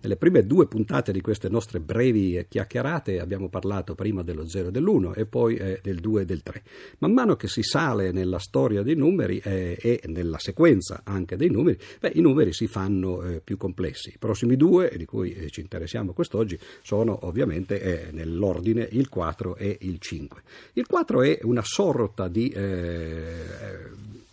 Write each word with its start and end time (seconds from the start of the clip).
Nelle 0.00 0.16
prime 0.16 0.46
due 0.46 0.68
puntate 0.68 1.10
di 1.10 1.20
queste 1.20 1.48
nostre 1.48 1.80
brevi 1.80 2.46
chiacchierate 2.48 3.18
abbiamo 3.18 3.48
parlato 3.48 3.96
prima 3.96 4.22
dello 4.22 4.46
0 4.46 4.68
e 4.68 4.70
dell'1 4.70 5.12
e 5.16 5.26
poi 5.26 5.56
eh, 5.56 5.80
del 5.82 5.98
2 5.98 6.22
e 6.22 6.24
del 6.24 6.44
3. 6.44 6.62
Man 6.98 7.12
mano 7.12 7.34
che 7.34 7.48
si 7.48 7.64
sale 7.64 8.12
nella 8.12 8.38
storia 8.38 8.84
dei 8.84 8.94
numeri 8.94 9.40
eh, 9.42 9.76
e 9.80 10.00
nella 10.06 10.38
sequenza 10.38 11.00
anche 11.02 11.34
dei 11.34 11.50
numeri, 11.50 11.76
beh, 11.98 12.12
i 12.14 12.20
numeri 12.20 12.52
si 12.52 12.68
fanno 12.68 13.24
eh, 13.24 13.40
più 13.40 13.56
complessi. 13.56 14.10
I 14.10 14.18
prossimi 14.18 14.54
due, 14.54 14.92
di 14.96 15.04
cui 15.04 15.32
eh, 15.32 15.50
ci 15.50 15.62
interessiamo 15.62 16.12
quest'oggi, 16.12 16.56
sono 16.80 17.26
ovviamente 17.26 17.80
eh, 17.80 18.12
nell'ordine 18.12 18.86
il 18.92 19.08
4 19.08 19.56
e 19.56 19.78
il 19.80 19.98
5. 19.98 20.42
Il 20.74 20.86
4 20.86 21.22
è 21.22 21.40
una 21.42 21.62
sorta 21.64 22.28
di 22.28 22.54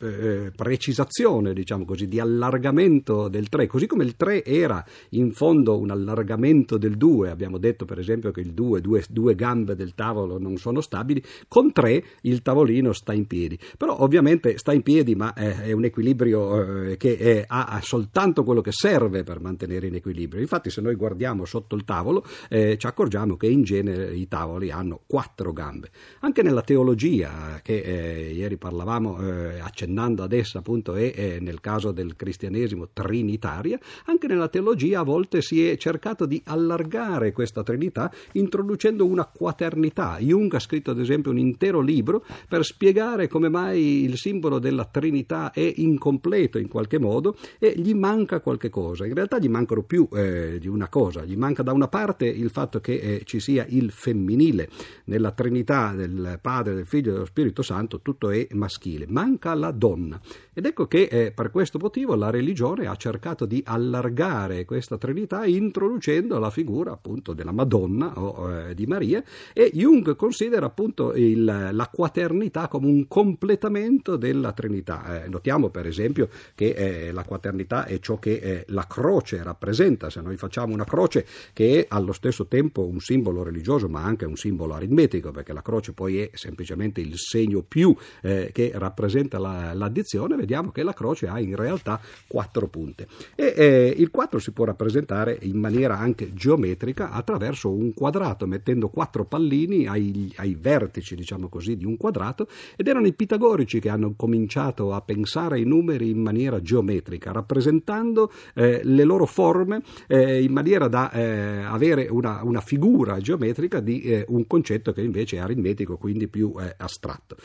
eh, 0.00 0.06
eh, 0.06 0.50
precisazione, 0.54 1.52
diciamo 1.52 1.84
così, 1.84 2.06
di 2.06 2.20
allargamento 2.20 3.26
del 3.26 3.48
3, 3.48 3.66
così 3.66 3.88
come 3.88 4.04
il 4.04 4.14
3 4.14 4.44
era 4.44 4.84
in 5.10 5.32
fondo 5.32 5.76
un 5.76 5.90
allargamento 5.90 6.78
del 6.78 6.96
2, 6.96 7.30
abbiamo 7.30 7.58
detto 7.58 7.84
per 7.84 7.98
esempio 7.98 8.30
che 8.30 8.40
il 8.40 8.52
2, 8.52 8.80
due, 8.80 9.02
due 9.08 9.34
gambe 9.34 9.74
del 9.74 9.94
tavolo 9.96 10.38
non 10.38 10.56
sono 10.56 10.80
stabili, 10.80 11.20
con 11.48 11.72
3 11.72 12.04
il 12.22 12.42
tavolino 12.42 12.92
sta 12.92 13.12
in 13.12 13.26
piedi, 13.26 13.58
però 13.76 13.96
ovviamente 13.98 14.56
sta 14.58 14.72
in 14.72 14.82
piedi 14.82 15.16
ma 15.16 15.32
è, 15.34 15.62
è 15.62 15.72
un 15.72 15.84
equilibrio 15.84 16.90
eh, 16.90 16.96
che 16.96 17.16
è, 17.16 17.44
ha 17.48 17.80
soltanto 17.82 18.44
quello 18.44 18.60
che 18.60 18.72
serve 18.72 19.24
per 19.24 19.40
mantenere 19.40 19.88
in 19.88 19.96
equilibrio, 19.96 20.40
infatti 20.40 20.70
se 20.70 20.80
noi 20.80 20.94
guardiamo 20.94 21.44
sotto 21.44 21.74
il 21.74 21.84
tavolo 21.84 22.24
eh, 22.48 22.78
ci 22.78 22.86
accorgiamo 22.86 23.36
che 23.36 23.48
in 23.48 23.62
genere 23.62 24.14
i 24.14 24.28
tavoli 24.28 24.70
hanno 24.70 25.00
4 25.08 25.52
gambe, 25.52 25.90
anche 26.20 26.42
nella 26.42 26.62
teologia 26.62 27.58
che 27.64 27.80
eh, 27.80 28.32
ieri 28.32 28.56
parlavamo 28.56 29.20
eh, 29.20 29.58
accennavamo 29.58 29.86
accennando 29.88 30.22
ad 30.22 30.32
essa 30.32 30.58
appunto 30.58 30.94
è, 30.94 31.14
è 31.14 31.38
nel 31.40 31.60
caso 31.60 31.92
del 31.92 32.14
cristianesimo 32.14 32.88
trinitaria, 32.92 33.78
anche 34.04 34.26
nella 34.26 34.48
teologia 34.48 35.00
a 35.00 35.02
volte 35.02 35.40
si 35.40 35.66
è 35.66 35.76
cercato 35.76 36.26
di 36.26 36.40
allargare 36.44 37.32
questa 37.32 37.62
trinità 37.62 38.12
introducendo 38.32 39.06
una 39.06 39.24
quaternità. 39.24 40.18
Jung 40.18 40.52
ha 40.54 40.58
scritto 40.58 40.90
ad 40.90 41.00
esempio 41.00 41.30
un 41.30 41.38
intero 41.38 41.80
libro 41.80 42.24
per 42.48 42.64
spiegare 42.64 43.28
come 43.28 43.48
mai 43.48 44.04
il 44.04 44.16
simbolo 44.16 44.58
della 44.58 44.84
trinità 44.84 45.52
è 45.52 45.72
incompleto 45.76 46.58
in 46.58 46.68
qualche 46.68 46.98
modo 46.98 47.36
e 47.58 47.72
gli 47.76 47.94
manca 47.94 48.40
qualche 48.40 48.68
cosa. 48.68 49.06
In 49.06 49.14
realtà 49.14 49.38
gli 49.38 49.48
mancano 49.48 49.82
più 49.82 50.06
eh, 50.12 50.58
di 50.60 50.68
una 50.68 50.88
cosa, 50.88 51.24
gli 51.24 51.36
manca 51.36 51.62
da 51.62 51.72
una 51.72 51.88
parte 51.88 52.26
il 52.26 52.50
fatto 52.50 52.80
che 52.80 52.94
eh, 52.94 53.22
ci 53.24 53.40
sia 53.40 53.64
il 53.68 53.90
femminile 53.90 54.68
nella 55.04 55.32
trinità 55.32 55.94
del 55.94 56.38
Padre, 56.42 56.74
del 56.74 56.86
Figlio 56.86 57.10
e 57.10 57.12
dello 57.12 57.24
Spirito 57.24 57.62
Santo, 57.62 58.00
tutto 58.00 58.30
è 58.30 58.46
maschile, 58.52 59.06
manca 59.08 59.54
la 59.54 59.72
donna. 59.78 60.20
Ed 60.52 60.66
ecco 60.66 60.86
che 60.86 61.02
eh, 61.04 61.30
per 61.30 61.50
questo 61.50 61.78
motivo 61.78 62.16
la 62.16 62.30
religione 62.30 62.86
ha 62.86 62.96
cercato 62.96 63.46
di 63.46 63.62
allargare 63.64 64.64
questa 64.64 64.98
Trinità 64.98 65.46
introducendo 65.46 66.38
la 66.38 66.50
figura 66.50 66.92
appunto 66.92 67.32
della 67.32 67.52
Madonna 67.52 68.18
o 68.18 68.50
eh, 68.50 68.74
di 68.74 68.86
Maria 68.86 69.22
e 69.52 69.70
Jung 69.72 70.16
considera 70.16 70.66
appunto 70.66 71.14
il, 71.14 71.44
la 71.44 71.90
quaternità 71.92 72.66
come 72.66 72.86
un 72.86 73.06
completamento 73.06 74.16
della 74.16 74.52
Trinità. 74.52 75.22
Eh, 75.24 75.28
notiamo 75.28 75.68
per 75.68 75.86
esempio 75.86 76.28
che 76.54 76.70
eh, 76.70 77.12
la 77.12 77.22
quaternità 77.22 77.84
è 77.84 78.00
ciò 78.00 78.18
che 78.18 78.34
eh, 78.34 78.64
la 78.68 78.86
croce 78.88 79.42
rappresenta. 79.42 80.10
Se 80.10 80.20
noi 80.20 80.36
facciamo 80.36 80.74
una 80.74 80.84
croce 80.84 81.24
che 81.52 81.80
è 81.80 81.86
allo 81.88 82.12
stesso 82.12 82.46
tempo 82.46 82.84
un 82.84 83.00
simbolo 83.00 83.42
religioso 83.44 83.88
ma 83.88 84.02
anche 84.02 84.24
un 84.24 84.36
simbolo 84.36 84.74
aritmetico 84.74 85.30
perché 85.30 85.52
la 85.52 85.62
croce 85.62 85.92
poi 85.92 86.18
è 86.18 86.30
semplicemente 86.34 87.00
il 87.00 87.16
segno 87.16 87.62
più 87.62 87.94
eh, 88.22 88.50
che 88.52 88.72
rappresenta 88.74 89.38
la, 89.38 89.67
l'addizione, 89.74 90.36
vediamo 90.36 90.70
che 90.70 90.82
la 90.82 90.92
croce 90.92 91.26
ha 91.26 91.38
in 91.40 91.56
realtà 91.56 92.00
quattro 92.26 92.68
punte. 92.68 93.06
E 93.34 93.52
eh, 93.56 93.94
il 93.96 94.10
4 94.10 94.38
si 94.38 94.52
può 94.52 94.64
rappresentare 94.64 95.38
in 95.42 95.58
maniera 95.58 95.98
anche 95.98 96.32
geometrica 96.32 97.10
attraverso 97.10 97.70
un 97.70 97.94
quadrato, 97.94 98.46
mettendo 98.46 98.88
quattro 98.88 99.24
pallini 99.24 99.86
ai, 99.86 100.32
ai 100.36 100.54
vertici, 100.54 101.14
diciamo 101.14 101.48
così, 101.48 101.76
di 101.76 101.84
un 101.84 101.96
quadrato, 101.96 102.48
ed 102.76 102.86
erano 102.88 103.06
i 103.06 103.12
pitagorici 103.14 103.80
che 103.80 103.88
hanno 103.88 104.14
cominciato 104.16 104.92
a 104.92 105.00
pensare 105.00 105.56
ai 105.56 105.64
numeri 105.64 106.10
in 106.10 106.20
maniera 106.20 106.60
geometrica, 106.60 107.32
rappresentando 107.32 108.30
eh, 108.54 108.80
le 108.82 109.04
loro 109.04 109.26
forme 109.26 109.82
eh, 110.06 110.42
in 110.42 110.52
maniera 110.52 110.88
da 110.88 111.10
eh, 111.10 111.62
avere 111.62 112.08
una, 112.10 112.42
una, 112.42 112.60
figura 112.60 113.18
geometrica 113.20 113.80
di 113.80 114.02
eh, 114.02 114.24
un 114.28 114.46
concetto 114.46 114.92
che 114.92 115.02
invece 115.02 115.36
è 115.36 115.40
aritmetico, 115.40 115.96
quindi 115.96 116.28
più 116.28 116.52
eh, 116.58 116.74
astratto. 116.76 117.36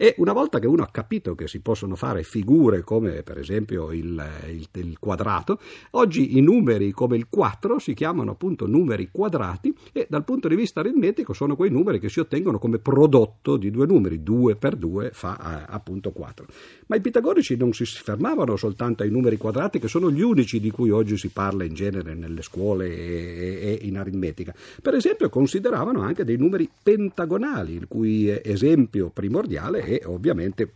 E 0.00 0.14
una 0.18 0.32
volta 0.32 0.60
che 0.60 0.68
uno 0.68 0.84
ha 0.84 0.90
capito 0.92 1.34
che 1.34 1.48
si 1.48 1.58
possono 1.58 1.96
fare 1.96 2.22
figure 2.22 2.82
come 2.82 3.24
per 3.24 3.36
esempio 3.36 3.90
il, 3.90 4.24
il, 4.46 4.68
il, 4.74 4.96
quadrato, 5.00 5.58
oggi 5.90 6.38
i 6.38 6.40
numeri 6.40 6.92
come 6.92 7.16
il 7.16 7.26
4 7.28 7.80
si 7.80 7.94
chiamano 7.94 8.30
appunto 8.30 8.68
numeri 8.68 9.08
quadrati 9.10 9.74
e 9.92 10.06
dal 10.08 10.22
punto 10.22 10.46
di 10.46 10.54
vista 10.54 10.78
aritmetico 10.78 11.32
sono 11.32 11.56
quei 11.56 11.70
numeri 11.70 11.98
che 11.98 12.08
si 12.08 12.20
ottengono 12.20 12.60
come 12.60 12.78
prodotto 12.78 13.56
di 13.56 13.72
due 13.72 13.86
numeri, 13.86 14.22
2 14.22 14.54
per 14.54 14.76
2 14.76 15.10
fa 15.12 15.64
eh, 15.66 15.66
appunto 15.68 16.12
4. 16.12 16.46
Ma 16.86 16.94
i 16.94 17.00
pitagorici 17.00 17.56
non 17.56 17.72
si 17.72 17.84
fermavano 17.84 18.54
soltanto 18.54 19.02
ai 19.02 19.10
numeri 19.10 19.36
quadrati 19.36 19.80
che 19.80 19.88
sono 19.88 20.12
gli 20.12 20.22
unici 20.22 20.60
di 20.60 20.70
cui 20.70 20.90
oggi 20.90 21.16
si 21.16 21.30
parla 21.30 21.64
in 21.64 21.74
genere 21.74 22.14
nelle 22.14 22.42
scuole 22.42 22.86
e, 22.86 23.58
e 23.62 23.78
in 23.82 23.98
aritmetica. 23.98 24.54
Per 24.80 24.94
esempio 24.94 25.28
consideravano 25.28 26.02
anche 26.02 26.22
dei 26.22 26.36
numeri 26.36 26.70
pentagonali, 26.80 27.74
il 27.74 27.88
cui 27.88 28.28
esempio 28.28 29.10
primordiale 29.12 29.86
e 29.88 30.02
ovviamente 30.04 30.72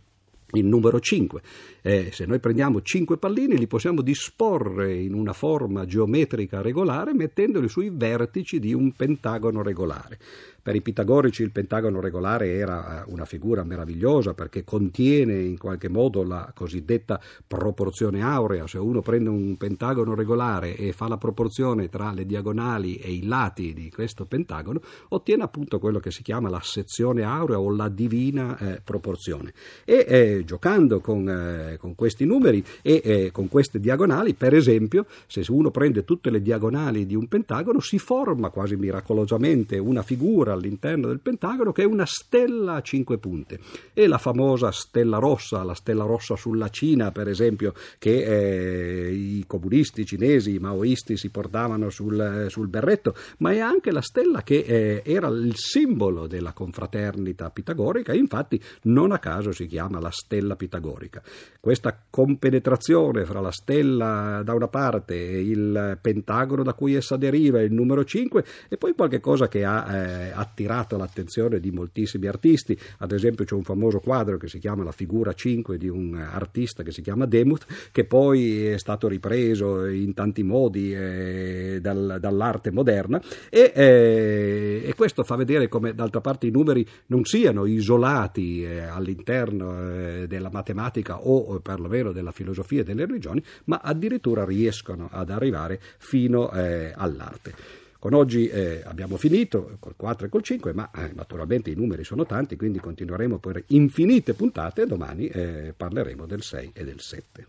il 0.53 0.65
numero 0.65 0.99
5. 0.99 1.41
Eh, 1.81 2.09
se 2.11 2.25
noi 2.25 2.39
prendiamo 2.39 2.81
5 2.81 3.17
pallini 3.17 3.57
li 3.57 3.67
possiamo 3.67 4.01
disporre 4.01 4.93
in 4.93 5.13
una 5.13 5.33
forma 5.33 5.85
geometrica 5.85 6.61
regolare 6.61 7.13
mettendoli 7.13 7.67
sui 7.67 7.89
vertici 7.91 8.59
di 8.59 8.73
un 8.73 8.91
pentagono 8.93 9.61
regolare. 9.61 10.19
Per 10.63 10.73
i 10.73 10.81
pitagorici 10.81 11.43
il 11.43 11.51
pentagono 11.51 11.99
regolare 11.99 12.53
era 12.53 13.03
eh, 13.03 13.11
una 13.11 13.25
figura 13.25 13.65
meravigliosa 13.65 14.33
perché 14.33 14.63
contiene 14.63 15.33
in 15.41 15.57
qualche 15.57 15.89
modo 15.89 16.23
la 16.23 16.53
cosiddetta 16.55 17.19
proporzione 17.45 18.21
aurea. 18.21 18.65
Se 18.65 18.77
uno 18.77 19.01
prende 19.01 19.27
un 19.27 19.57
pentagono 19.57 20.15
regolare 20.15 20.77
e 20.77 20.93
fa 20.93 21.09
la 21.09 21.17
proporzione 21.17 21.89
tra 21.89 22.13
le 22.13 22.25
diagonali 22.25 22.95
e 22.95 23.11
i 23.11 23.25
lati 23.25 23.73
di 23.73 23.91
questo 23.91 24.25
pentagono, 24.25 24.79
ottiene 25.09 25.43
appunto 25.43 25.79
quello 25.79 25.99
che 25.99 26.11
si 26.11 26.23
chiama 26.23 26.47
la 26.47 26.61
sezione 26.63 27.23
aurea 27.23 27.59
o 27.59 27.69
la 27.69 27.89
divina 27.89 28.57
eh, 28.57 28.81
proporzione. 28.81 29.53
E 29.83 30.05
eh, 30.07 30.43
giocando 30.45 31.01
con, 31.01 31.27
eh, 31.27 31.75
con, 31.77 31.93
questi 31.93 32.23
numeri 32.23 32.63
e 32.81 33.01
eh, 33.03 33.31
con 33.33 33.49
queste 33.49 33.81
diagonali, 33.81 34.33
per 34.33 34.53
esempio, 34.53 35.07
se 35.27 35.43
uno 35.49 35.71
prende 35.71 36.05
tutte 36.05 36.29
le 36.29 36.41
diagonali 36.41 37.05
di 37.05 37.15
un 37.15 37.27
pentagono, 37.27 37.81
si 37.81 37.97
forma 37.97 38.49
quasi 38.49 38.77
miracolosamente 38.77 39.77
una 39.77 40.03
figura 40.03 40.51
all'interno 40.53 41.07
del 41.07 41.19
Pentagono 41.19 41.71
che 41.71 41.83
è 41.83 41.85
una 41.85 42.05
stella 42.05 42.75
a 42.75 42.81
cinque 42.81 43.17
punte. 43.17 43.59
E 43.93 44.07
la 44.07 44.17
famosa 44.17 44.71
stella 44.71 45.17
rossa, 45.17 45.63
la 45.63 45.73
stella 45.73 46.05
rossa 46.05 46.35
sulla 46.35 46.69
Cina, 46.69 47.11
per 47.11 47.27
esempio, 47.27 47.73
che 47.99 48.23
eh, 48.23 49.11
i 49.11 49.43
comunisti 49.47 50.05
cinesi, 50.05 50.55
i 50.55 50.59
maoisti 50.59 51.17
si 51.17 51.29
portavano 51.29 51.89
sul, 51.89 52.47
sul, 52.49 52.67
berretto, 52.67 53.15
ma 53.39 53.51
è 53.51 53.59
anche 53.59 53.91
la 53.91 54.01
stella 54.01 54.41
che 54.43 54.59
eh, 54.59 55.01
era 55.05 55.27
il 55.27 55.55
simbolo 55.55 56.27
della 56.27 56.53
confraternita 56.53 57.49
pitagorica, 57.49 58.13
infatti 58.13 58.61
non 58.83 59.11
a 59.11 59.19
caso 59.19 59.51
si 59.51 59.65
chiama 59.65 59.99
la 59.99 60.11
stella 60.11 60.55
pitagorica. 60.55 61.21
Questa 61.59 61.97
compenetrazione 62.09 63.25
fra 63.25 63.39
la 63.39 63.51
stella 63.51 64.41
da 64.43 64.53
una 64.53 64.67
parte 64.67 65.15
e 65.15 65.41
il 65.41 65.97
pentagono 66.01 66.63
da 66.63 66.73
cui 66.73 66.93
essa 66.95 67.17
deriva, 67.17 67.61
il 67.61 67.71
numero 67.71 68.03
5, 68.03 68.45
e 68.69 68.77
poi 68.77 68.93
qualche 68.93 69.19
cosa 69.19 69.47
che 69.47 69.63
ha 69.63 69.95
eh, 69.95 70.31
attirato 70.43 70.97
l'attenzione 70.97 71.59
di 71.59 71.71
moltissimi 71.71 72.27
artisti, 72.27 72.77
ad 72.99 73.11
esempio 73.11 73.45
c'è 73.45 73.55
un 73.55 73.63
famoso 73.63 73.99
quadro 73.99 74.37
che 74.37 74.47
si 74.47 74.59
chiama 74.59 74.83
La 74.83 74.91
figura 74.91 75.33
5 75.33 75.77
di 75.77 75.87
un 75.87 76.15
artista 76.15 76.83
che 76.83 76.91
si 76.91 77.01
chiama 77.01 77.25
Demuth, 77.25 77.65
che 77.91 78.05
poi 78.05 78.67
è 78.67 78.77
stato 78.77 79.07
ripreso 79.07 79.85
in 79.85 80.13
tanti 80.13 80.43
modi 80.43 80.93
eh, 80.93 81.79
dal, 81.81 82.17
dall'arte 82.19 82.71
moderna 82.71 83.21
e, 83.49 83.71
eh, 83.73 84.81
e, 84.85 84.93
questo 84.95 85.23
fa 85.23 85.35
vedere 85.35 85.67
come 85.67 85.93
d'altra 85.93 86.21
parte 86.21 86.47
i 86.47 86.51
numeri 86.51 86.85
non 87.07 87.23
siano 87.23 87.65
isolati 87.65 88.63
eh, 88.63 88.81
all'interno 88.81 89.89
eh, 89.89 90.27
della 90.27 90.49
matematica 90.51 91.19
o 91.19 91.59
perlomeno 91.59 92.11
della 92.11 92.31
filosofia 92.31 92.81
e 92.81 92.83
delle 92.83 93.05
religioni, 93.05 93.43
ma 93.65 93.79
addirittura 93.83 94.45
riescono 94.45 95.09
ad 95.11 95.29
arrivare 95.29 95.79
fino 95.97 96.51
eh, 96.51 96.93
all'arte. 96.95 97.81
Con 98.03 98.13
oggi 98.15 98.49
eh, 98.49 98.81
abbiamo 98.83 99.15
finito 99.15 99.77
col 99.79 99.93
4 99.95 100.25
e 100.25 100.29
col 100.29 100.43
5, 100.43 100.73
ma 100.73 100.91
eh, 100.91 101.13
naturalmente 101.13 101.69
i 101.69 101.73
numeri 101.73 102.03
sono 102.03 102.25
tanti, 102.25 102.57
quindi 102.57 102.81
continueremo 102.81 103.37
per 103.37 103.63
infinite 103.67 104.33
puntate 104.33 104.81
e 104.81 104.87
domani 104.87 105.27
eh, 105.27 105.73
parleremo 105.73 106.25
del 106.25 106.41
6 106.41 106.71
e 106.73 106.83
del 106.83 106.99
7. 106.99 107.47